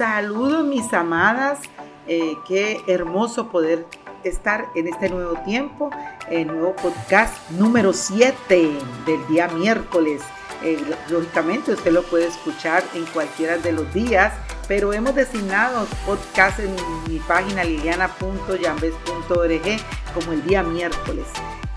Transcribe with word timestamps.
Saludos 0.00 0.64
mis 0.64 0.92
amadas, 0.94 1.60
eh, 2.06 2.34
qué 2.48 2.80
hermoso 2.86 3.50
poder 3.50 3.84
estar 4.24 4.70
en 4.74 4.88
este 4.88 5.10
nuevo 5.10 5.34
tiempo, 5.40 5.90
el 6.30 6.46
nuevo 6.46 6.74
podcast 6.74 7.50
número 7.50 7.92
7 7.92 8.78
del 9.04 9.26
día 9.26 9.48
miércoles. 9.48 10.22
Eh, 10.62 10.82
lógicamente 11.10 11.74
usted 11.74 11.92
lo 11.92 12.02
puede 12.04 12.28
escuchar 12.28 12.82
en 12.94 13.04
cualquiera 13.12 13.58
de 13.58 13.72
los 13.72 13.92
días, 13.92 14.32
pero 14.66 14.94
hemos 14.94 15.14
designado 15.14 15.86
podcast 16.06 16.60
en 16.60 16.74
mi 17.06 17.18
página 17.18 17.62
liliana.yambes.org 17.62 19.80
como 20.14 20.32
el 20.32 20.42
día 20.46 20.62
miércoles. 20.62 21.26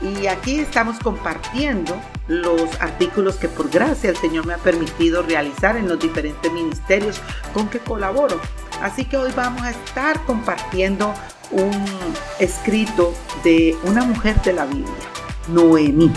Y 0.03 0.27
aquí 0.27 0.59
estamos 0.59 0.99
compartiendo 0.99 1.95
los 2.27 2.81
artículos 2.81 3.37
que 3.37 3.47
por 3.47 3.69
gracia 3.69 4.09
el 4.09 4.17
Señor 4.17 4.45
me 4.45 4.53
ha 4.53 4.57
permitido 4.57 5.23
realizar 5.23 5.77
en 5.77 5.87
los 5.87 5.97
diferentes 5.99 6.51
ministerios 6.51 7.21
con 7.53 7.69
que 7.69 7.79
colaboro. 7.79 8.39
Así 8.81 9.05
que 9.05 9.15
hoy 9.15 9.31
vamos 9.35 9.61
a 9.61 9.71
estar 9.71 10.19
compartiendo 10.25 11.13
un 11.51 11.85
escrito 12.39 13.13
de 13.43 13.77
una 13.83 14.03
mujer 14.03 14.41
de 14.41 14.53
la 14.53 14.65
Biblia, 14.65 14.93
Noemí 15.47 16.11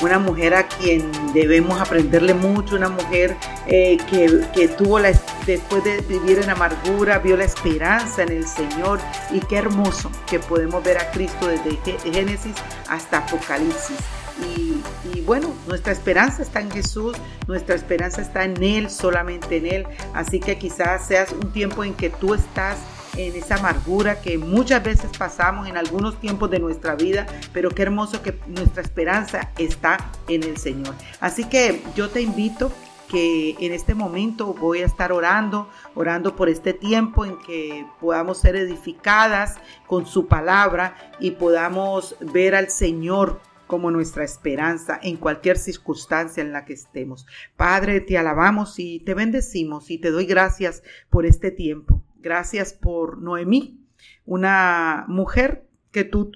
una 0.00 0.18
mujer 0.18 0.54
a 0.54 0.66
quien 0.66 1.10
debemos 1.32 1.80
aprenderle 1.80 2.34
mucho, 2.34 2.76
una 2.76 2.88
mujer 2.88 3.36
eh, 3.66 3.98
que, 4.08 4.68
tuvo 4.68 4.98
la, 4.98 5.12
después 5.46 5.84
de 5.84 6.00
vivir 6.02 6.38
en 6.38 6.50
amargura, 6.50 7.18
vio 7.18 7.36
la 7.36 7.44
esperanza 7.44 8.22
en 8.22 8.30
el 8.30 8.46
Señor 8.46 8.98
y 9.30 9.40
qué 9.40 9.56
hermoso 9.56 10.10
que 10.28 10.38
podemos 10.38 10.82
ver 10.82 10.98
a 10.98 11.10
Cristo 11.10 11.48
desde 11.48 11.76
Génesis 12.10 12.54
hasta 12.88 13.18
Apocalipsis. 13.18 13.98
Y, 14.42 14.82
y, 15.12 15.20
bueno, 15.20 15.52
nuestra 15.66 15.92
esperanza 15.92 16.42
está 16.42 16.60
en 16.60 16.70
Jesús, 16.70 17.14
nuestra 17.46 17.74
esperanza 17.74 18.22
está 18.22 18.44
en 18.44 18.62
Él, 18.62 18.88
solamente 18.88 19.58
en 19.58 19.66
Él. 19.66 19.86
Así 20.14 20.40
que 20.40 20.56
quizás 20.56 21.06
seas 21.06 21.32
un 21.32 21.52
tiempo 21.52 21.84
en 21.84 21.92
que 21.92 22.08
tú 22.08 22.32
estás 22.32 22.78
en 23.16 23.34
esa 23.36 23.56
amargura 23.56 24.20
que 24.20 24.38
muchas 24.38 24.82
veces 24.82 25.10
pasamos 25.16 25.68
en 25.68 25.76
algunos 25.76 26.20
tiempos 26.20 26.50
de 26.50 26.58
nuestra 26.58 26.94
vida, 26.94 27.26
pero 27.52 27.70
qué 27.70 27.82
hermoso 27.82 28.22
que 28.22 28.38
nuestra 28.46 28.82
esperanza 28.82 29.50
está 29.58 30.10
en 30.28 30.42
el 30.42 30.56
Señor. 30.56 30.94
Así 31.20 31.44
que 31.44 31.82
yo 31.94 32.10
te 32.10 32.22
invito 32.22 32.72
que 33.10 33.56
en 33.58 33.72
este 33.72 33.94
momento 33.94 34.54
voy 34.54 34.82
a 34.82 34.86
estar 34.86 35.10
orando, 35.12 35.68
orando 35.94 36.36
por 36.36 36.48
este 36.48 36.72
tiempo 36.72 37.24
en 37.24 37.38
que 37.38 37.84
podamos 38.00 38.38
ser 38.38 38.54
edificadas 38.54 39.56
con 39.86 40.06
su 40.06 40.28
palabra 40.28 40.94
y 41.18 41.32
podamos 41.32 42.16
ver 42.20 42.54
al 42.54 42.70
Señor 42.70 43.40
como 43.66 43.90
nuestra 43.90 44.24
esperanza 44.24 44.98
en 45.02 45.16
cualquier 45.16 45.58
circunstancia 45.58 46.40
en 46.40 46.52
la 46.52 46.64
que 46.64 46.72
estemos. 46.72 47.26
Padre, 47.56 48.00
te 48.00 48.16
alabamos 48.18 48.78
y 48.78 49.00
te 49.00 49.14
bendecimos 49.14 49.90
y 49.90 49.98
te 49.98 50.10
doy 50.10 50.26
gracias 50.26 50.82
por 51.08 51.26
este 51.26 51.50
tiempo. 51.50 51.99
Gracias 52.22 52.74
por 52.74 53.22
Noemí, 53.22 53.80
una 54.26 55.06
mujer 55.08 55.66
que 55.90 56.04
tú 56.04 56.32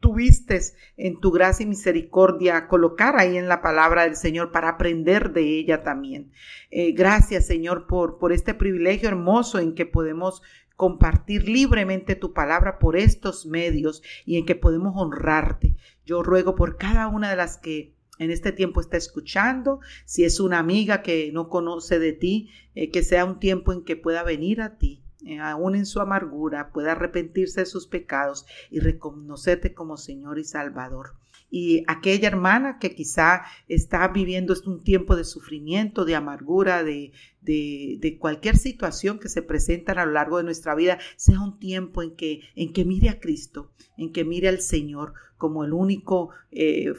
tuviste 0.00 0.60
en 0.96 1.20
tu 1.20 1.30
gracia 1.30 1.64
y 1.64 1.68
misericordia 1.68 2.68
colocar 2.68 3.18
ahí 3.18 3.36
en 3.36 3.48
la 3.48 3.60
palabra 3.60 4.04
del 4.04 4.16
Señor 4.16 4.50
para 4.52 4.70
aprender 4.70 5.32
de 5.32 5.58
ella 5.58 5.82
también. 5.82 6.32
Eh, 6.70 6.92
gracias 6.92 7.46
Señor 7.46 7.86
por, 7.86 8.18
por 8.18 8.32
este 8.32 8.54
privilegio 8.54 9.08
hermoso 9.08 9.58
en 9.58 9.74
que 9.74 9.84
podemos 9.84 10.42
compartir 10.76 11.48
libremente 11.48 12.14
tu 12.14 12.32
palabra 12.32 12.78
por 12.78 12.96
estos 12.96 13.46
medios 13.46 14.02
y 14.24 14.38
en 14.38 14.46
que 14.46 14.54
podemos 14.54 14.94
honrarte. 14.96 15.74
Yo 16.04 16.22
ruego 16.22 16.54
por 16.54 16.76
cada 16.76 17.08
una 17.08 17.30
de 17.30 17.36
las 17.36 17.58
que 17.58 17.94
en 18.18 18.30
este 18.30 18.52
tiempo 18.52 18.80
está 18.80 18.96
escuchando, 18.96 19.80
si 20.06 20.24
es 20.24 20.40
una 20.40 20.58
amiga 20.58 21.02
que 21.02 21.30
no 21.32 21.50
conoce 21.50 21.98
de 21.98 22.12
ti, 22.12 22.50
eh, 22.74 22.90
que 22.90 23.02
sea 23.02 23.26
un 23.26 23.38
tiempo 23.38 23.72
en 23.72 23.84
que 23.84 23.96
pueda 23.96 24.22
venir 24.22 24.62
a 24.62 24.78
ti 24.78 25.05
eh, 25.26 25.40
aún 25.40 25.74
en 25.74 25.86
su 25.86 26.00
amargura, 26.00 26.70
pueda 26.70 26.92
arrepentirse 26.92 27.60
de 27.60 27.66
sus 27.66 27.88
pecados 27.88 28.46
y 28.70 28.78
reconocerte 28.78 29.74
como 29.74 29.96
Señor 29.96 30.38
y 30.38 30.44
Salvador. 30.44 31.14
Y 31.50 31.82
aquella 31.88 32.28
hermana 32.28 32.78
que 32.78 32.94
quizá 32.94 33.42
está 33.66 34.06
viviendo 34.06 34.54
un 34.66 34.84
tiempo 34.84 35.16
de 35.16 35.24
sufrimiento, 35.24 36.04
de 36.04 36.14
amargura, 36.14 36.84
de, 36.84 37.12
de, 37.40 38.18
cualquier 38.20 38.56
situación 38.56 39.18
que 39.18 39.28
se 39.28 39.42
presenta 39.42 39.92
a 39.92 40.06
lo 40.06 40.12
largo 40.12 40.38
de 40.38 40.44
nuestra 40.44 40.76
vida, 40.76 40.98
sea 41.16 41.40
un 41.40 41.58
tiempo 41.58 42.04
en 42.04 42.14
que, 42.14 42.42
en 42.54 42.72
que 42.72 42.84
mire 42.84 43.08
a 43.08 43.18
Cristo, 43.18 43.72
en 43.96 44.12
que 44.12 44.24
mire 44.24 44.48
al 44.48 44.60
Señor 44.60 45.14
como 45.38 45.64
el 45.64 45.72
único 45.72 46.30
eh, 46.52 46.94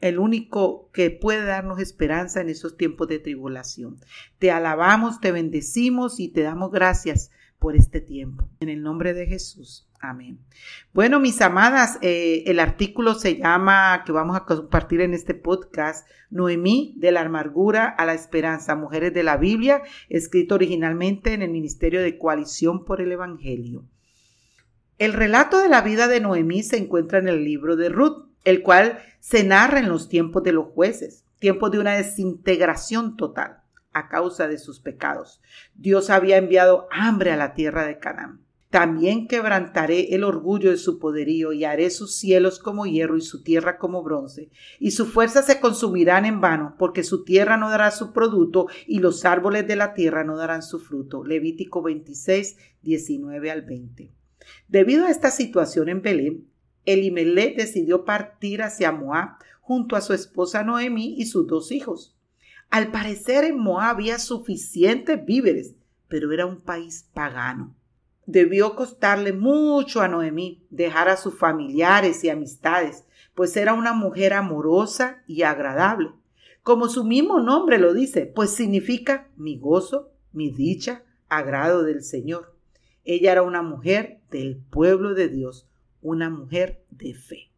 el 0.00 0.18
único 0.18 0.90
que 0.92 1.10
puede 1.10 1.44
darnos 1.44 1.78
esperanza 1.78 2.40
en 2.40 2.48
esos 2.48 2.76
tiempos 2.76 3.06
de 3.06 3.20
tribulación. 3.20 4.00
Te 4.40 4.50
alabamos, 4.50 5.20
te 5.20 5.30
bendecimos 5.30 6.18
y 6.18 6.28
te 6.28 6.42
damos 6.42 6.72
gracias 6.72 7.30
por 7.62 7.76
este 7.76 8.00
tiempo. 8.00 8.48
En 8.58 8.68
el 8.68 8.82
nombre 8.82 9.14
de 9.14 9.24
Jesús. 9.24 9.88
Amén. 10.00 10.40
Bueno, 10.92 11.20
mis 11.20 11.40
amadas, 11.40 11.96
eh, 12.02 12.42
el 12.46 12.58
artículo 12.58 13.14
se 13.14 13.36
llama, 13.36 14.02
que 14.04 14.10
vamos 14.10 14.36
a 14.36 14.44
compartir 14.44 15.00
en 15.00 15.14
este 15.14 15.32
podcast, 15.32 16.08
Noemí 16.28 16.96
de 16.98 17.12
la 17.12 17.20
amargura 17.20 17.86
a 17.86 18.04
la 18.04 18.14
esperanza, 18.14 18.74
mujeres 18.74 19.14
de 19.14 19.22
la 19.22 19.36
Biblia, 19.36 19.82
escrito 20.08 20.56
originalmente 20.56 21.34
en 21.34 21.42
el 21.42 21.50
Ministerio 21.50 22.02
de 22.02 22.18
Coalición 22.18 22.84
por 22.84 23.00
el 23.00 23.12
Evangelio. 23.12 23.84
El 24.98 25.12
relato 25.12 25.60
de 25.60 25.68
la 25.68 25.82
vida 25.82 26.08
de 26.08 26.20
Noemí 26.20 26.64
se 26.64 26.78
encuentra 26.78 27.20
en 27.20 27.28
el 27.28 27.44
libro 27.44 27.76
de 27.76 27.90
Ruth, 27.90 28.26
el 28.44 28.62
cual 28.62 28.98
se 29.20 29.44
narra 29.44 29.78
en 29.78 29.88
los 29.88 30.08
tiempos 30.08 30.42
de 30.42 30.50
los 30.50 30.66
jueces, 30.66 31.24
tiempos 31.38 31.70
de 31.70 31.78
una 31.78 31.92
desintegración 31.92 33.16
total 33.16 33.61
a 33.92 34.08
causa 34.08 34.48
de 34.48 34.58
sus 34.58 34.80
pecados. 34.80 35.40
Dios 35.74 36.10
había 36.10 36.36
enviado 36.36 36.88
hambre 36.90 37.32
a 37.32 37.36
la 37.36 37.54
tierra 37.54 37.86
de 37.86 37.98
Canaán. 37.98 38.42
También 38.72 39.28
quebrantaré 39.28 40.14
el 40.14 40.24
orgullo 40.24 40.70
de 40.70 40.78
su 40.78 40.98
poderío 40.98 41.52
y 41.52 41.64
haré 41.64 41.90
sus 41.90 42.16
cielos 42.16 42.58
como 42.58 42.86
hierro 42.86 43.18
y 43.18 43.20
su 43.20 43.42
tierra 43.42 43.76
como 43.76 44.02
bronce, 44.02 44.48
y 44.78 44.92
sus 44.92 45.12
fuerzas 45.12 45.44
se 45.44 45.60
consumirán 45.60 46.24
en 46.24 46.40
vano, 46.40 46.74
porque 46.78 47.04
su 47.04 47.22
tierra 47.22 47.58
no 47.58 47.68
dará 47.68 47.90
su 47.90 48.14
producto 48.14 48.68
y 48.86 49.00
los 49.00 49.26
árboles 49.26 49.66
de 49.66 49.76
la 49.76 49.92
tierra 49.92 50.24
no 50.24 50.38
darán 50.38 50.62
su 50.62 50.78
fruto. 50.78 51.22
Levítico 51.22 51.82
26, 51.82 52.56
19 52.80 53.50
al 53.50 53.60
20. 53.60 54.10
Debido 54.68 55.04
a 55.04 55.10
esta 55.10 55.30
situación 55.30 55.90
en 55.90 56.00
Belén, 56.00 56.48
Elimelech 56.86 57.58
decidió 57.58 58.06
partir 58.06 58.62
hacia 58.62 58.90
Moab 58.90 59.36
junto 59.60 59.96
a 59.96 60.00
su 60.00 60.14
esposa 60.14 60.64
Noemi 60.64 61.14
y 61.18 61.26
sus 61.26 61.46
dos 61.46 61.72
hijos. 61.72 62.16
Al 62.72 62.90
parecer 62.90 63.44
en 63.44 63.58
Moab 63.58 63.96
había 63.96 64.18
suficientes 64.18 65.22
víveres, 65.26 65.74
pero 66.08 66.32
era 66.32 66.46
un 66.46 66.58
país 66.58 67.06
pagano. 67.12 67.76
Debió 68.24 68.74
costarle 68.76 69.34
mucho 69.34 70.00
a 70.00 70.08
Noemí 70.08 70.64
dejar 70.70 71.10
a 71.10 71.18
sus 71.18 71.38
familiares 71.38 72.24
y 72.24 72.30
amistades, 72.30 73.04
pues 73.34 73.58
era 73.58 73.74
una 73.74 73.92
mujer 73.92 74.32
amorosa 74.32 75.22
y 75.26 75.42
agradable. 75.42 76.12
Como 76.62 76.88
su 76.88 77.04
mismo 77.04 77.40
nombre 77.40 77.76
lo 77.76 77.92
dice, 77.92 78.24
pues 78.24 78.54
significa 78.54 79.28
mi 79.36 79.58
gozo, 79.58 80.10
mi 80.32 80.50
dicha, 80.50 81.02
agrado 81.28 81.82
del 81.82 82.02
Señor. 82.02 82.56
Ella 83.04 83.32
era 83.32 83.42
una 83.42 83.60
mujer 83.60 84.20
del 84.30 84.56
pueblo 84.56 85.12
de 85.12 85.28
Dios, 85.28 85.68
una 86.00 86.30
mujer 86.30 86.82
de 86.88 87.12
fe. 87.12 87.50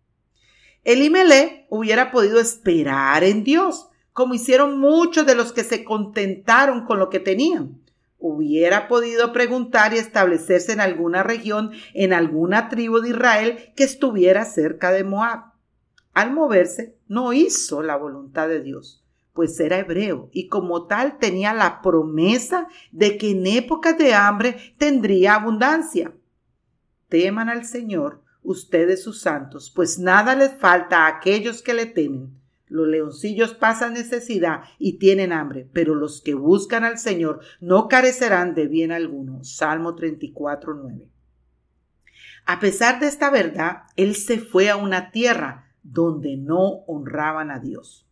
Elimelech 0.83 1.67
hubiera 1.71 2.11
podido 2.11 2.41
esperar 2.41 3.23
en 3.23 3.45
Dios, 3.45 3.91
como 4.15 4.35
hicieron 4.35 4.79
muchos 4.79 5.27
de 5.27 5.35
los 5.35 5.53
que 5.53 5.65
se 5.65 5.85
contentaron 5.85 6.87
con 6.87 6.99
lo 7.01 7.11
que 7.11 7.19
tenían. 7.19 7.83
Hubiera 8.17 8.87
podido 8.89 9.33
preguntar 9.33 9.93
y 9.93 9.99
establecerse 9.99 10.73
en 10.73 10.81
alguna 10.81 11.25
región, 11.25 11.73
en 11.93 12.13
alguna 12.13 12.69
tribu 12.69 13.01
de 13.01 13.11
Israel 13.11 13.73
que 13.77 13.83
estuviera 13.83 14.45
cerca 14.45 14.93
de 14.93 15.03
Moab. 15.03 15.53
Al 16.15 16.33
moverse, 16.33 16.97
no 17.09 17.33
hizo 17.33 17.83
la 17.83 17.97
voluntad 17.97 18.49
de 18.49 18.63
Dios, 18.63 19.05
pues 19.33 19.59
era 19.59 19.79
hebreo 19.79 20.31
y 20.33 20.47
como 20.47 20.87
tal 20.87 21.19
tenía 21.19 21.53
la 21.53 21.83
promesa 21.83 22.69
de 22.93 23.19
que 23.19 23.33
en 23.33 23.49
épocas 23.49 23.99
de 23.99 24.15
hambre 24.15 24.75
tendría 24.79 25.35
abundancia. 25.35 26.15
Teman 27.09 27.49
al 27.49 27.65
Señor, 27.65 28.23
ustedes 28.45 29.03
sus 29.03 29.21
santos, 29.21 29.73
pues 29.75 29.99
nada 29.99 30.37
les 30.37 30.53
falta 30.53 31.05
a 31.05 31.09
aquellos 31.09 31.63
que 31.63 31.75
le 31.75 31.87
temen 31.87 32.44
los 32.75 32.89
leoncillos 32.89 33.55
pasan 33.55 33.93
necesidad 33.93 34.63
y 34.81 34.99
tienen 34.99 35.33
hambre, 35.33 35.69
pero 35.73 35.95
los 35.95 36.21
que 36.21 36.35
buscan 36.35 36.83
al 36.83 36.99
Señor 36.99 37.39
no 37.61 37.87
carecerán 37.87 38.57
de 38.57 38.67
bien 38.67 38.91
alguno. 38.91 39.45
Salmo 39.45 39.95
34, 39.95 40.75
9. 40.75 41.09
A 42.47 42.59
pesar 42.59 42.99
de 42.99 43.07
esta 43.07 43.31
verdad, 43.31 43.85
él 43.95 44.17
se 44.17 44.41
fue 44.41 44.71
a 44.71 44.77
una 44.77 45.13
tierra 45.13 45.73
donde 45.85 46.37
no 46.37 46.83
honraban 46.89 47.53
a 47.53 47.61
Dios. 47.61 48.09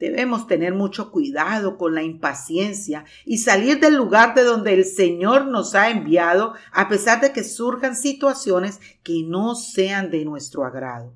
Debemos 0.00 0.48
tener 0.48 0.74
mucho 0.74 1.12
cuidado 1.12 1.78
con 1.78 1.94
la 1.94 2.02
impaciencia 2.02 3.04
y 3.24 3.38
salir 3.38 3.78
del 3.78 3.94
lugar 3.94 4.34
de 4.34 4.42
donde 4.42 4.74
el 4.74 4.86
Señor 4.86 5.46
nos 5.46 5.76
ha 5.76 5.88
enviado 5.88 6.54
a 6.72 6.88
pesar 6.88 7.20
de 7.20 7.32
que 7.32 7.44
surjan 7.44 7.94
situaciones 7.94 8.80
que 9.04 9.22
no 9.24 9.54
sean 9.54 10.10
de 10.10 10.24
nuestro 10.24 10.64
agrado. 10.64 11.14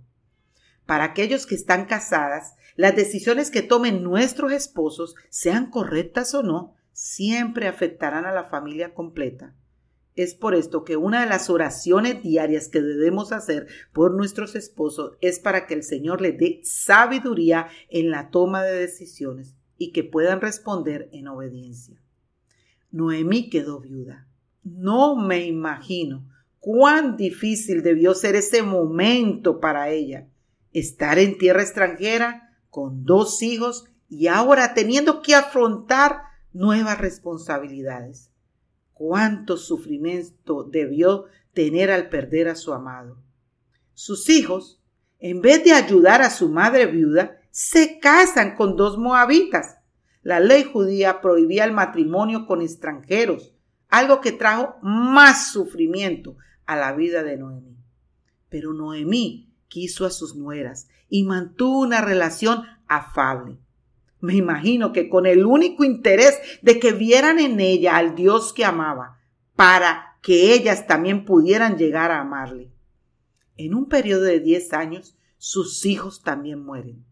Para 0.88 1.04
aquellos 1.04 1.44
que 1.44 1.54
están 1.54 1.84
casadas, 1.84 2.54
las 2.74 2.96
decisiones 2.96 3.50
que 3.50 3.60
tomen 3.60 4.02
nuestros 4.02 4.52
esposos, 4.52 5.16
sean 5.28 5.68
correctas 5.68 6.32
o 6.32 6.42
no, 6.42 6.76
siempre 6.92 7.68
afectarán 7.68 8.24
a 8.24 8.32
la 8.32 8.44
familia 8.44 8.94
completa. 8.94 9.54
Es 10.14 10.34
por 10.34 10.54
esto 10.54 10.84
que 10.84 10.96
una 10.96 11.20
de 11.20 11.26
las 11.28 11.50
oraciones 11.50 12.22
diarias 12.22 12.68
que 12.68 12.80
debemos 12.80 13.32
hacer 13.32 13.66
por 13.92 14.14
nuestros 14.14 14.56
esposos 14.56 15.18
es 15.20 15.38
para 15.38 15.66
que 15.66 15.74
el 15.74 15.82
Señor 15.82 16.22
les 16.22 16.38
dé 16.38 16.60
sabiduría 16.64 17.68
en 17.90 18.10
la 18.10 18.30
toma 18.30 18.62
de 18.62 18.78
decisiones 18.78 19.56
y 19.76 19.92
que 19.92 20.04
puedan 20.04 20.40
responder 20.40 21.10
en 21.12 21.28
obediencia. 21.28 22.00
Noemí 22.92 23.50
quedó 23.50 23.78
viuda. 23.78 24.26
No 24.64 25.16
me 25.16 25.44
imagino 25.44 26.26
cuán 26.60 27.18
difícil 27.18 27.82
debió 27.82 28.14
ser 28.14 28.36
ese 28.36 28.62
momento 28.62 29.60
para 29.60 29.90
ella. 29.90 30.28
Estar 30.72 31.18
en 31.18 31.38
tierra 31.38 31.62
extranjera 31.62 32.56
con 32.70 33.04
dos 33.04 33.42
hijos 33.42 33.84
y 34.08 34.26
ahora 34.26 34.74
teniendo 34.74 35.22
que 35.22 35.34
afrontar 35.34 36.22
nuevas 36.52 36.98
responsabilidades. 36.98 38.30
Cuánto 38.92 39.56
sufrimiento 39.56 40.64
debió 40.64 41.26
tener 41.52 41.90
al 41.90 42.08
perder 42.08 42.48
a 42.48 42.54
su 42.54 42.72
amado. 42.72 43.18
Sus 43.94 44.28
hijos, 44.28 44.80
en 45.18 45.40
vez 45.40 45.64
de 45.64 45.72
ayudar 45.72 46.22
a 46.22 46.30
su 46.30 46.48
madre 46.48 46.86
viuda, 46.86 47.40
se 47.50 47.98
casan 47.98 48.54
con 48.54 48.76
dos 48.76 48.98
moabitas. 48.98 49.78
La 50.22 50.40
ley 50.40 50.64
judía 50.64 51.20
prohibía 51.20 51.64
el 51.64 51.72
matrimonio 51.72 52.46
con 52.46 52.62
extranjeros, 52.62 53.54
algo 53.88 54.20
que 54.20 54.32
trajo 54.32 54.76
más 54.82 55.52
sufrimiento 55.52 56.36
a 56.66 56.76
la 56.76 56.92
vida 56.92 57.22
de 57.22 57.36
Noemí. 57.36 57.76
Pero 58.48 58.72
Noemí 58.72 59.47
quiso 59.68 60.06
a 60.06 60.10
sus 60.10 60.34
nueras 60.34 60.88
y 61.08 61.24
mantuvo 61.24 61.80
una 61.80 62.00
relación 62.00 62.64
afable. 62.86 63.58
Me 64.20 64.34
imagino 64.34 64.92
que 64.92 65.08
con 65.08 65.26
el 65.26 65.46
único 65.46 65.84
interés 65.84 66.38
de 66.62 66.80
que 66.80 66.92
vieran 66.92 67.38
en 67.38 67.60
ella 67.60 67.96
al 67.96 68.14
Dios 68.14 68.52
que 68.52 68.64
amaba, 68.64 69.20
para 69.54 70.18
que 70.22 70.52
ellas 70.54 70.86
también 70.86 71.24
pudieran 71.24 71.78
llegar 71.78 72.10
a 72.10 72.20
amarle. 72.20 72.72
En 73.56 73.74
un 73.74 73.88
periodo 73.88 74.22
de 74.22 74.40
diez 74.40 74.72
años, 74.72 75.16
sus 75.36 75.86
hijos 75.86 76.22
también 76.22 76.64
mueren. 76.64 77.04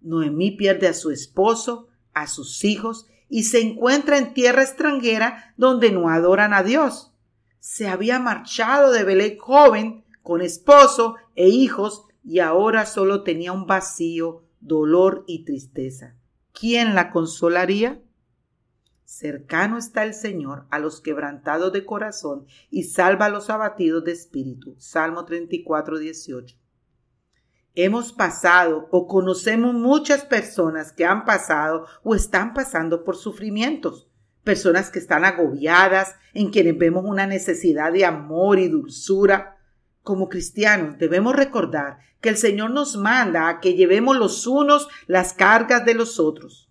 Noemí 0.00 0.52
pierde 0.52 0.88
a 0.88 0.94
su 0.94 1.10
esposo, 1.10 1.88
a 2.12 2.26
sus 2.26 2.64
hijos, 2.64 3.06
y 3.28 3.44
se 3.44 3.60
encuentra 3.60 4.18
en 4.18 4.32
tierra 4.32 4.62
extranjera 4.62 5.54
donde 5.56 5.92
no 5.92 6.08
adoran 6.08 6.54
a 6.54 6.62
Dios. 6.62 7.12
Se 7.60 7.88
había 7.88 8.18
marchado 8.18 8.90
de 8.92 9.04
Belén 9.04 9.38
joven, 9.38 10.04
con 10.28 10.42
esposo 10.42 11.16
e 11.34 11.48
hijos, 11.48 12.04
y 12.22 12.40
ahora 12.40 12.84
solo 12.84 13.22
tenía 13.22 13.50
un 13.52 13.66
vacío, 13.66 14.44
dolor 14.60 15.24
y 15.26 15.44
tristeza. 15.44 16.18
¿quién 16.58 16.94
la 16.94 17.10
consolaría? 17.10 18.02
Cercano 19.04 19.78
está 19.78 20.04
el 20.04 20.12
Señor 20.12 20.66
a 20.70 20.78
los 20.78 21.00
quebrantados 21.00 21.72
de 21.72 21.84
corazón 21.84 22.46
y 22.70 22.84
salva 22.84 23.26
a 23.26 23.30
los 23.30 23.48
abatidos 23.48 24.04
de 24.04 24.12
espíritu. 24.12 24.74
Salmo 24.78 25.24
34, 25.24 25.98
18. 25.98 26.56
Hemos 27.74 28.12
pasado 28.12 28.88
o 28.90 29.06
conocemos 29.06 29.72
muchas 29.72 30.24
personas 30.24 30.92
que 30.92 31.04
han 31.04 31.24
pasado 31.24 31.86
o 32.02 32.14
están 32.14 32.52
pasando 32.52 33.04
por 33.04 33.16
sufrimientos. 33.16 34.08
Personas 34.42 34.90
que 34.90 34.98
están 34.98 35.24
agobiadas, 35.24 36.16
en 36.34 36.50
quienes 36.50 36.76
vemos 36.76 37.04
una 37.06 37.26
necesidad 37.26 37.92
de 37.92 38.04
amor 38.04 38.58
y 38.58 38.68
dulzura. 38.68 39.57
Como 40.08 40.30
cristianos 40.30 40.96
debemos 40.96 41.36
recordar 41.36 41.98
que 42.22 42.30
el 42.30 42.38
Señor 42.38 42.70
nos 42.70 42.96
manda 42.96 43.46
a 43.46 43.60
que 43.60 43.74
llevemos 43.74 44.16
los 44.16 44.46
unos 44.46 44.88
las 45.06 45.34
cargas 45.34 45.84
de 45.84 45.92
los 45.92 46.18
otros. 46.18 46.70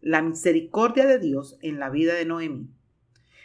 La 0.00 0.22
misericordia 0.22 1.04
de 1.04 1.18
Dios 1.18 1.58
en 1.60 1.78
la 1.78 1.90
vida 1.90 2.14
de 2.14 2.24
Noemí. 2.24 2.70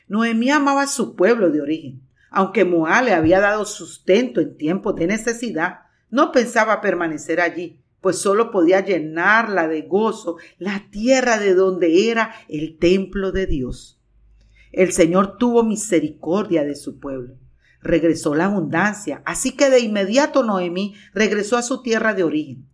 Noemí 0.08 0.50
amaba 0.52 0.84
a 0.84 0.88
su 0.88 1.18
pueblo 1.18 1.52
de 1.52 1.60
origen. 1.60 2.02
Aunque 2.30 2.64
Moab 2.64 3.04
le 3.04 3.14
había 3.14 3.42
dado 3.42 3.66
sustento 3.66 4.40
en 4.40 4.56
tiempos 4.56 4.96
de 4.96 5.08
necesidad, 5.08 5.80
no 6.10 6.32
pensaba 6.32 6.80
permanecer 6.80 7.42
allí, 7.42 7.82
pues 8.00 8.20
solo 8.20 8.52
podía 8.52 8.80
llenarla 8.86 9.68
de 9.68 9.82
gozo 9.82 10.38
la 10.60 10.88
tierra 10.92 11.40
de 11.40 11.56
donde 11.56 12.10
era 12.10 12.34
el 12.48 12.78
templo 12.78 13.34
de 13.34 13.48
Dios. 13.48 14.00
El 14.72 14.94
Señor 14.94 15.38
tuvo 15.38 15.62
misericordia 15.62 16.64
de 16.64 16.76
su 16.76 17.02
pueblo 17.02 17.43
regresó 17.84 18.34
la 18.34 18.46
abundancia. 18.46 19.22
Así 19.26 19.52
que 19.52 19.70
de 19.70 19.80
inmediato 19.80 20.44
Noemí 20.44 20.96
regresó 21.14 21.58
a 21.58 21.64
su 21.64 21.82
tierra 21.82 22.14
de 22.14 22.24
origen. 22.24 22.68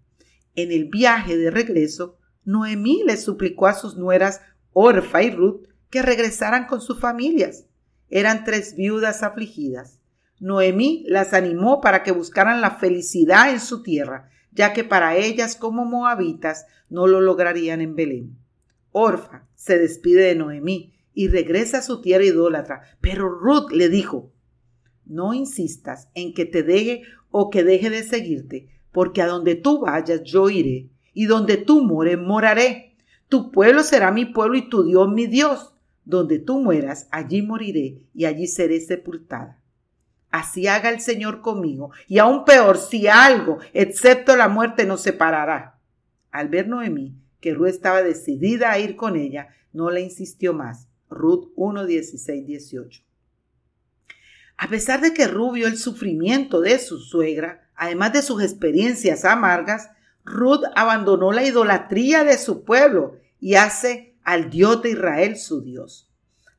En 0.55 0.71
el 0.71 0.85
viaje 0.85 1.37
de 1.37 1.51
regreso, 1.51 2.17
Noemí 2.45 3.03
le 3.05 3.17
suplicó 3.17 3.67
a 3.67 3.73
sus 3.73 3.97
nueras 3.97 4.41
Orfa 4.71 5.23
y 5.23 5.31
Ruth 5.31 5.67
que 5.89 6.01
regresaran 6.01 6.67
con 6.67 6.81
sus 6.81 6.99
familias. 6.99 7.65
Eran 8.09 8.43
tres 8.43 8.75
viudas 8.75 9.23
afligidas. 9.23 9.99
Noemí 10.39 11.03
las 11.07 11.33
animó 11.33 11.81
para 11.81 12.03
que 12.03 12.11
buscaran 12.11 12.61
la 12.61 12.71
felicidad 12.71 13.51
en 13.51 13.59
su 13.59 13.83
tierra, 13.83 14.29
ya 14.51 14.73
que 14.73 14.83
para 14.83 15.17
ellas 15.17 15.55
como 15.55 15.85
moabitas 15.85 16.65
no 16.89 17.07
lo 17.07 17.21
lograrían 17.21 17.81
en 17.81 17.95
Belén. 17.95 18.37
Orfa 18.91 19.47
se 19.55 19.77
despide 19.77 20.23
de 20.23 20.35
Noemí 20.35 20.93
y 21.13 21.27
regresa 21.27 21.79
a 21.79 21.81
su 21.81 22.01
tierra 22.01 22.23
idólatra, 22.23 22.81
pero 23.01 23.29
Ruth 23.29 23.71
le 23.71 23.89
dijo, 23.89 24.31
no 25.09 25.33
insistas 25.33 26.07
en 26.13 26.33
que 26.33 26.45
te 26.45 26.63
deje 26.63 27.03
o 27.31 27.49
que 27.49 27.63
deje 27.63 27.89
de 27.89 28.03
seguirte, 28.03 28.69
porque 28.91 29.21
a 29.21 29.27
donde 29.27 29.55
tú 29.55 29.81
vayas 29.81 30.23
yo 30.23 30.49
iré, 30.49 30.89
y 31.13 31.25
donde 31.25 31.57
tú 31.57 31.83
mores 31.83 32.17
moraré. 32.17 32.95
Tu 33.27 33.51
pueblo 33.51 33.83
será 33.83 34.11
mi 34.11 34.25
pueblo 34.25 34.57
y 34.57 34.69
tu 34.69 34.85
Dios 34.85 35.09
mi 35.09 35.27
Dios. 35.27 35.73
Donde 36.05 36.39
tú 36.39 36.59
mueras, 36.59 37.07
allí 37.11 37.41
moriré 37.41 38.01
y 38.15 38.25
allí 38.25 38.47
seré 38.47 38.79
sepultada. 38.79 39.61
Así 40.31 40.67
haga 40.67 40.89
el 40.89 41.01
Señor 41.01 41.41
conmigo, 41.41 41.91
y 42.07 42.19
aún 42.19 42.45
peor, 42.45 42.77
si 42.77 43.07
algo, 43.07 43.57
excepto 43.73 44.35
la 44.35 44.47
muerte, 44.47 44.85
nos 44.85 45.01
separará. 45.01 45.79
Al 46.31 46.49
ver 46.49 46.67
Noemí 46.67 47.15
que 47.39 47.53
Ruth 47.53 47.67
estaba 47.67 48.03
decidida 48.03 48.71
a 48.71 48.79
ir 48.79 48.95
con 48.95 49.15
ella, 49.15 49.49
no 49.73 49.89
le 49.89 50.01
insistió 50.01 50.53
más. 50.53 50.87
Ruth 51.09 51.51
1, 51.55 51.85
16, 51.85 52.45
18. 52.45 53.03
A 54.61 54.67
pesar 54.67 54.99
de 54.99 55.13
que 55.13 55.25
Ruth 55.25 55.53
vio 55.53 55.67
el 55.67 55.77
sufrimiento 55.77 56.59
de 56.59 56.79
su 56.79 56.99
suegra, 56.99 57.69
además 57.77 58.11
de 58.11 58.21
sus 58.21 58.43
experiencias 58.43 59.23
amargas, 59.23 59.89
Ruth 60.25 60.63
abandonó 60.75 61.31
la 61.31 61.45
idolatría 61.45 62.25
de 62.25 62.37
su 62.37 62.65
pueblo 62.65 63.15
y 63.39 63.55
hace 63.55 64.17
al 64.21 64.49
Dios 64.49 64.81
de 64.81 64.89
Israel 64.91 65.37
su 65.37 65.61
Dios. 65.61 66.11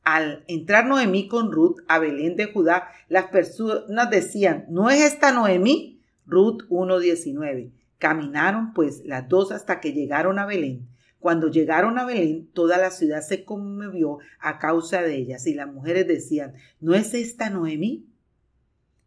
Al 0.03 0.43
entrar 0.47 0.87
Noemí 0.87 1.27
con 1.27 1.51
Ruth 1.51 1.81
a 1.87 1.99
Belén 1.99 2.35
de 2.35 2.47
Judá, 2.47 2.87
las 3.07 3.25
personas 3.25 4.09
decían, 4.09 4.65
¿no 4.67 4.89
es 4.89 5.03
esta 5.03 5.31
Noemí? 5.31 6.01
Ruth 6.25 6.63
1.19. 6.69 7.71
Caminaron 7.99 8.73
pues 8.73 9.03
las 9.05 9.29
dos 9.29 9.51
hasta 9.51 9.79
que 9.79 9.93
llegaron 9.93 10.39
a 10.39 10.47
Belén. 10.47 10.87
Cuando 11.21 11.49
llegaron 11.49 11.99
a 11.99 12.05
Belén, 12.05 12.49
toda 12.51 12.79
la 12.79 12.89
ciudad 12.89 13.21
se 13.21 13.45
conmovió 13.45 14.17
a 14.39 14.57
causa 14.57 15.03
de 15.03 15.17
ellas 15.17 15.45
y 15.45 15.53
las 15.53 15.71
mujeres 15.71 16.07
decían, 16.07 16.55
¿no 16.79 16.95
es 16.95 17.13
esta 17.13 17.51
Noemí? 17.51 18.07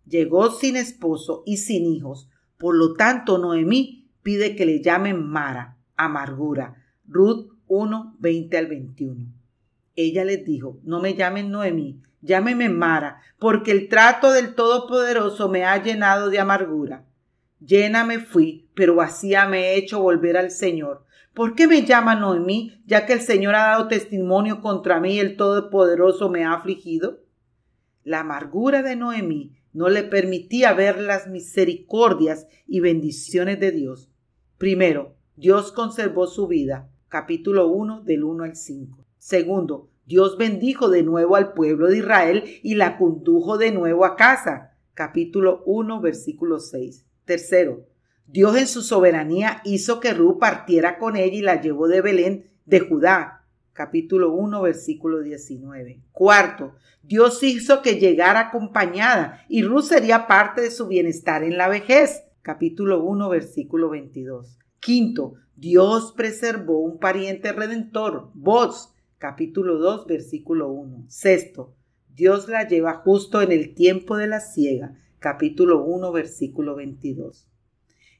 Llegó 0.07 0.53
sin 0.53 0.77
esposo 0.77 1.43
y 1.45 1.57
sin 1.57 1.85
hijos, 1.87 2.31
por 2.57 2.77
lo 2.77 2.95
tanto 2.95 3.39
Noemí 3.39 4.13
pide 4.23 4.55
que 4.55 4.65
le 4.65 4.81
llamen 4.81 5.27
Mara, 5.27 5.77
amargura. 5.97 6.85
Ruth 7.05 7.51
1, 7.67 8.15
20 8.21 8.59
al 8.59 8.67
21. 8.69 9.27
Ella 9.97 10.25
les 10.25 10.45
dijo, 10.45 10.79
no 10.85 11.01
me 11.01 11.15
llamen 11.15 11.51
Noemí, 11.51 12.01
llámeme 12.23 12.69
Mara, 12.69 13.23
porque 13.41 13.73
el 13.73 13.89
trato 13.89 14.31
del 14.31 14.55
Todopoderoso 14.55 15.49
me 15.49 15.65
ha 15.65 15.83
llenado 15.83 16.31
de 16.31 16.39
amargura. 16.39 17.07
Llena 17.59 18.05
me 18.05 18.21
fui, 18.21 18.69
pero 18.75 18.95
vacía 18.95 19.49
me 19.49 19.71
he 19.71 19.79
hecho 19.79 20.01
volver 20.01 20.37
al 20.37 20.53
Señor 20.53 21.05
¿Por 21.35 21.57
qué 21.57 21.67
me 21.67 21.85
llama 21.85 22.15
Noemí, 22.15 22.81
ya 22.87 23.07
que 23.07 23.13
el 23.13 23.21
Señor 23.21 23.57
ha 23.57 23.67
dado 23.67 23.89
testimonio 23.89 24.61
contra 24.61 25.01
mí 25.01 25.15
y 25.15 25.19
el 25.19 25.37
Todopoderoso 25.37 26.31
me 26.31 26.45
ha 26.45 26.53
afligido? 26.53 27.25
La 28.05 28.21
amargura 28.21 28.85
de 28.85 28.95
Noemí 28.95 29.57
no 29.73 29.89
le 29.89 30.05
permitía 30.05 30.73
ver 30.75 31.01
las 31.01 31.27
misericordias 31.27 32.47
y 32.69 32.79
bendiciones 32.79 33.59
de 33.59 33.73
Dios. 33.73 34.13
Primero, 34.59 35.17
Dios 35.35 35.73
conservó 35.73 36.29
su 36.29 36.47
vida. 36.47 36.89
Capítulo 37.09 37.67
1 37.67 38.03
del 38.03 38.23
1 38.23 38.45
al 38.45 38.55
5. 38.55 39.05
Segundo, 39.19 39.91
Dios 40.07 40.39
bendijo 40.39 40.89
de 40.89 41.03
nuevo 41.03 41.35
al 41.35 41.53
pueblo 41.53 41.89
de 41.89 41.99
Israel 41.99 42.45
y 42.63 42.77
la 42.77 42.97
condujo 42.97 43.59
de 43.59 43.73
nuevo 43.73 44.05
a 44.05 44.15
casa. 44.15 44.77
Capítulo 44.95 45.65
1 45.67 46.01
versículo 46.01 46.61
6. 46.61 47.05
Tercero, 47.25 47.89
Dios 48.27 48.57
en 48.57 48.67
su 48.67 48.83
soberanía 48.83 49.61
hizo 49.65 50.01
que 50.01 50.15
Ruth 50.15 50.39
partiera 50.39 50.99
con 50.99 51.17
ella 51.17 51.37
y 51.37 51.43
la 51.43 51.61
llevó 51.61 51.89
de 51.89 52.01
Belén 52.01 52.51
de 52.65 52.81
Judá. 52.81 53.45
Capítulo 53.75 54.33
1, 54.33 54.63
versículo 54.63 55.21
19. 55.21 56.01
Cuarto, 56.11 56.75
Dios 57.03 57.43
hizo 57.43 57.83
que 57.83 58.01
llegara 58.01 58.41
acompañada 58.41 59.45
y 59.49 59.63
Ruth 59.63 59.85
sería 59.85 60.27
parte 60.27 60.63
de 60.63 60.71
su 60.71 60.87
bienestar 60.87 61.45
en 61.45 61.59
la 61.59 61.69
vejez. 61.69 62.23
Capítulo 62.41 63.05
1, 63.05 63.29
versículo 63.29 63.91
22. 63.91 64.59
Quinto, 64.81 65.35
Dios 65.55 66.15
preservó 66.17 66.81
un 66.81 66.99
pariente 66.99 67.53
redentor, 67.53 68.31
Boz. 68.33 68.95
capítulo 69.19 69.79
2, 69.79 70.07
versículo 70.07 70.69
1. 70.69 71.05
Sexto, 71.09 71.75
Dios 72.15 72.49
la 72.49 72.67
lleva 72.67 72.95
justo 72.95 73.43
en 73.43 73.53
el 73.53 73.75
tiempo 73.75 74.17
de 74.17 74.29
la 74.29 74.41
ciega, 74.41 74.95
capítulo 75.19 75.85
1, 75.85 76.11
versículo 76.11 76.75
22. 76.75 77.49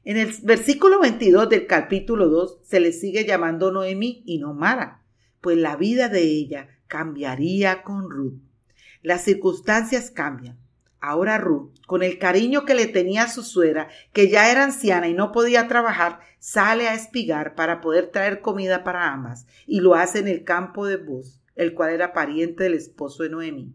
En 0.05 0.17
el 0.17 0.31
versículo 0.43 0.99
22 0.99 1.49
del 1.49 1.65
capítulo 1.65 2.29
2 2.29 2.59
se 2.61 2.79
le 2.79 2.91
sigue 2.91 3.25
llamando 3.25 3.71
Noemí 3.71 4.21
y 4.27 4.37
no 4.37 4.53
Mara, 4.53 5.01
pues 5.41 5.57
la 5.57 5.75
vida 5.77 6.09
de 6.09 6.21
ella 6.21 6.67
cambiaría 6.85 7.81
con 7.81 8.11
Ruth. 8.11 8.39
Las 9.01 9.23
circunstancias 9.23 10.11
cambian. 10.11 10.59
Ahora 10.99 11.39
Ruth, 11.39 11.71
con 11.87 12.03
el 12.03 12.19
cariño 12.19 12.65
que 12.65 12.75
le 12.75 12.85
tenía 12.85 13.23
a 13.23 13.29
su 13.29 13.41
suegra, 13.41 13.87
que 14.13 14.29
ya 14.29 14.51
era 14.51 14.63
anciana 14.63 15.07
y 15.07 15.15
no 15.15 15.31
podía 15.31 15.67
trabajar, 15.67 16.19
sale 16.37 16.87
a 16.87 16.93
espigar 16.93 17.55
para 17.55 17.81
poder 17.81 18.11
traer 18.11 18.41
comida 18.41 18.83
para 18.83 19.11
ambas, 19.11 19.47
y 19.65 19.79
lo 19.79 19.95
hace 19.95 20.19
en 20.19 20.27
el 20.27 20.43
campo 20.43 20.85
de 20.85 20.97
Bus, 20.97 21.41
el 21.55 21.73
cual 21.73 21.91
era 21.91 22.13
pariente 22.13 22.65
del 22.65 22.75
esposo 22.75 23.23
de 23.23 23.29
Noemí. 23.29 23.73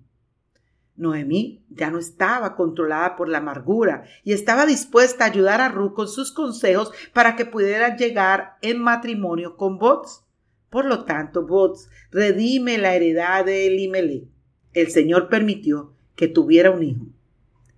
Noemí 1.00 1.64
ya 1.70 1.90
no 1.90 1.98
estaba 1.98 2.54
controlada 2.54 3.16
por 3.16 3.30
la 3.30 3.38
amargura 3.38 4.04
y 4.22 4.34
estaba 4.34 4.66
dispuesta 4.66 5.24
a 5.24 5.28
ayudar 5.28 5.62
a 5.62 5.70
Ruth 5.70 5.94
con 5.94 6.08
sus 6.08 6.30
consejos 6.30 6.92
para 7.14 7.36
que 7.36 7.46
pudiera 7.46 7.96
llegar 7.96 8.58
en 8.60 8.82
matrimonio 8.82 9.56
con 9.56 9.78
Bots. 9.78 10.22
Por 10.68 10.84
lo 10.84 11.04
tanto, 11.04 11.46
Bots 11.46 11.88
redime 12.10 12.76
la 12.76 12.94
heredad 12.94 13.46
de 13.46 13.66
Elimelech. 13.66 14.28
El 14.74 14.90
Señor 14.90 15.30
permitió 15.30 15.94
que 16.16 16.28
tuviera 16.28 16.70
un 16.70 16.82
hijo. 16.82 17.06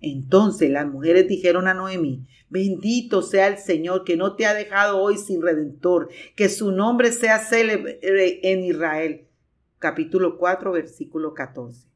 Entonces 0.01 0.69
las 0.69 0.85
mujeres 0.85 1.25
dijeron 1.29 1.69
a 1.69 1.73
Noemí, 1.73 2.27
bendito 2.49 3.21
sea 3.21 3.47
el 3.47 3.57
Señor 3.57 4.03
que 4.03 4.17
no 4.17 4.35
te 4.35 4.45
ha 4.45 4.53
dejado 4.53 4.99
hoy 4.99 5.17
sin 5.17 5.41
redentor, 5.41 6.09
que 6.35 6.49
su 6.49 6.73
nombre 6.73 7.13
sea 7.13 7.39
célebre 7.39 8.01
en 8.43 8.65
Israel. 8.65 9.27
Capítulo 9.79 10.37
4, 10.37 10.73
versículo 10.73 11.33
14. 11.33 11.92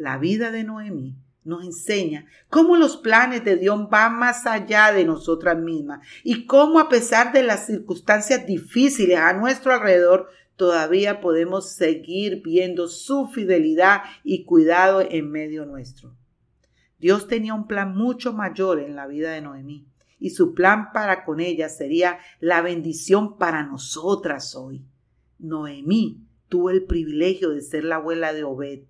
La 0.00 0.16
vida 0.16 0.50
de 0.50 0.64
Noemí 0.64 1.14
nos 1.44 1.62
enseña 1.62 2.24
cómo 2.48 2.78
los 2.78 2.96
planes 2.96 3.44
de 3.44 3.56
Dios 3.56 3.90
van 3.90 4.18
más 4.18 4.46
allá 4.46 4.92
de 4.92 5.04
nosotras 5.04 5.58
mismas 5.58 6.00
y 6.24 6.46
cómo 6.46 6.80
a 6.80 6.88
pesar 6.88 7.34
de 7.34 7.42
las 7.42 7.66
circunstancias 7.66 8.46
difíciles 8.46 9.18
a 9.18 9.34
nuestro 9.34 9.74
alrededor, 9.74 10.30
todavía 10.56 11.20
podemos 11.20 11.72
seguir 11.72 12.40
viendo 12.42 12.88
su 12.88 13.26
fidelidad 13.26 14.00
y 14.24 14.44
cuidado 14.46 15.02
en 15.02 15.30
medio 15.30 15.66
nuestro. 15.66 16.16
Dios 16.98 17.28
tenía 17.28 17.52
un 17.52 17.66
plan 17.66 17.94
mucho 17.94 18.32
mayor 18.32 18.78
en 18.78 18.96
la 18.96 19.06
vida 19.06 19.32
de 19.32 19.42
Noemí 19.42 19.86
y 20.18 20.30
su 20.30 20.54
plan 20.54 20.92
para 20.94 21.26
con 21.26 21.40
ella 21.40 21.68
sería 21.68 22.20
la 22.40 22.62
bendición 22.62 23.36
para 23.36 23.64
nosotras 23.64 24.54
hoy. 24.54 24.82
Noemí 25.38 26.24
tuvo 26.48 26.70
el 26.70 26.84
privilegio 26.84 27.50
de 27.50 27.60
ser 27.60 27.84
la 27.84 27.96
abuela 27.96 28.32
de 28.32 28.44
Obed, 28.44 28.84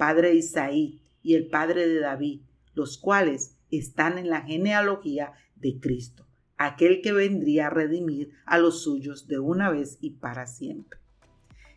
padre 0.00 0.30
de 0.30 0.36
Isaí 0.36 1.02
y 1.22 1.34
el 1.34 1.48
padre 1.48 1.86
de 1.86 2.00
David, 2.00 2.40
los 2.72 2.96
cuales 2.96 3.58
están 3.70 4.16
en 4.16 4.30
la 4.30 4.40
genealogía 4.40 5.34
de 5.56 5.78
Cristo, 5.78 6.26
aquel 6.56 7.02
que 7.02 7.12
vendría 7.12 7.66
a 7.66 7.70
redimir 7.70 8.30
a 8.46 8.56
los 8.56 8.82
suyos 8.82 9.28
de 9.28 9.38
una 9.38 9.68
vez 9.68 9.98
y 10.00 10.12
para 10.12 10.46
siempre. 10.46 10.98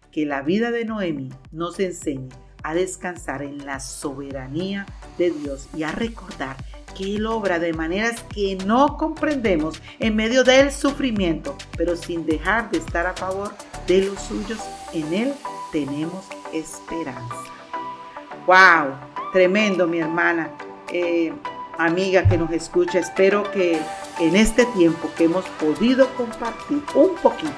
Que 0.10 0.26
la 0.26 0.42
vida 0.42 0.72
de 0.72 0.86
Noemí 0.86 1.32
nos 1.52 1.82
enseñe 1.82 2.30
a 2.64 2.74
descansar 2.74 3.42
en 3.42 3.66
la 3.66 3.82
soberanía 3.82 4.86
de 5.18 5.32
Dios 5.32 5.68
y 5.76 5.84
a 5.84 5.92
recordar 5.92 6.56
que 6.96 7.18
Él 7.18 7.26
obra 7.26 7.60
de 7.60 7.74
maneras 7.74 8.24
que 8.34 8.56
no 8.66 8.96
comprendemos 8.96 9.82
en 10.00 10.16
medio 10.16 10.46
del 10.46 10.72
sufrimiento, 10.72 11.58
pero 11.76 11.98
sin 11.98 12.26
dejar 12.26 12.72
de 12.72 12.78
estar 12.78 13.06
a 13.06 13.16
favor 13.16 13.52
de 13.86 14.06
los 14.06 14.22
suyos. 14.22 14.62
En 14.94 15.14
Él 15.14 15.34
tenemos 15.74 16.26
esperanza. 16.54 17.53
¡Wow! 18.46 18.94
Tremendo, 19.32 19.88
mi 19.88 20.00
hermana, 20.00 20.50
eh, 20.92 21.34
amiga 21.78 22.28
que 22.28 22.38
nos 22.38 22.52
escucha. 22.52 23.00
Espero 23.00 23.50
que 23.52 23.80
en 24.20 24.36
este 24.36 24.66
tiempo 24.68 25.10
que 25.18 25.26
hemos 25.26 25.46
podido 25.60 26.08
compartir 26.16 26.84
un 26.94 27.16
poquito 27.16 27.52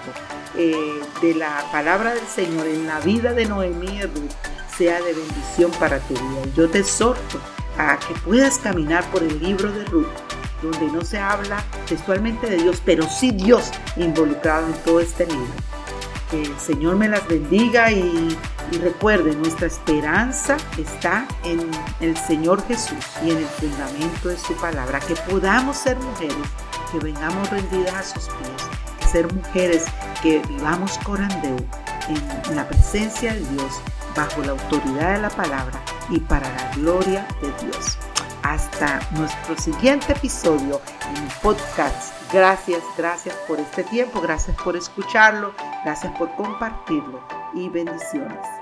eh, 0.57 1.01
de 1.21 1.35
la 1.35 1.65
palabra 1.71 2.13
del 2.13 2.25
Señor 2.27 2.67
en 2.67 2.87
la 2.87 2.99
vida 2.99 3.33
de 3.33 3.45
Noemí 3.45 4.01
Ruth, 4.03 4.31
sea 4.77 5.01
de 5.01 5.13
bendición 5.13 5.71
para 5.79 5.99
tu 5.99 6.13
vida. 6.13 6.53
Yo 6.55 6.69
te 6.69 6.79
exhorto 6.79 7.39
a 7.77 7.97
que 7.97 8.13
puedas 8.21 8.59
caminar 8.59 9.03
por 9.11 9.23
el 9.23 9.39
libro 9.41 9.71
de 9.71 9.85
Ruth, 9.85 10.07
donde 10.61 10.85
no 10.87 11.01
se 11.01 11.17
habla 11.17 11.63
textualmente 11.87 12.49
de 12.49 12.57
Dios, 12.57 12.81
pero 12.85 13.03
sí 13.09 13.31
Dios 13.31 13.71
involucrado 13.97 14.67
en 14.67 14.73
todo 14.83 14.99
este 14.99 15.25
libro. 15.25 15.53
El 16.35 16.59
Señor 16.59 16.97
me 16.97 17.07
las 17.07 17.25
bendiga 17.29 17.91
y, 17.91 18.37
recuerde, 18.81 19.33
nuestra 19.35 19.67
esperanza 19.67 20.57
está 20.77 21.25
en 21.45 21.61
el 22.01 22.17
Señor 22.17 22.61
Jesús 22.67 23.05
y 23.23 23.31
en 23.31 23.37
el 23.37 23.45
fundamento 23.45 24.27
de 24.27 24.37
su 24.37 24.53
palabra. 24.55 24.99
Que 24.99 25.15
podamos 25.15 25.77
ser 25.77 25.97
mujeres 25.97 26.35
que 26.91 26.99
vengamos 26.99 27.49
rendidas 27.49 27.93
a 27.93 28.03
sus 28.03 28.25
pies, 28.25 29.09
ser 29.11 29.33
mujeres 29.33 29.85
que 30.21 30.39
vivamos 30.49 30.97
corandeu 31.05 31.55
en 32.09 32.55
la 32.55 32.67
presencia 32.67 33.33
de 33.33 33.39
Dios 33.39 33.81
bajo 34.13 34.41
la 34.43 34.51
autoridad 34.51 35.15
de 35.15 35.21
la 35.21 35.29
palabra 35.29 35.81
y 36.09 36.19
para 36.19 36.49
la 36.49 36.71
gloria 36.75 37.25
de 37.41 37.65
Dios. 37.65 37.97
Hasta 38.43 38.99
nuestro 39.11 39.57
siguiente 39.57 40.11
episodio 40.11 40.81
podcast. 41.41 42.13
Gracias, 42.33 42.83
gracias 42.97 43.35
por 43.47 43.59
este 43.59 43.83
tiempo, 43.83 44.21
gracias 44.21 44.57
por 44.61 44.75
escucharlo, 44.75 45.53
gracias 45.83 46.15
por 46.17 46.33
compartirlo 46.35 47.21
y 47.53 47.69
bendiciones. 47.69 48.54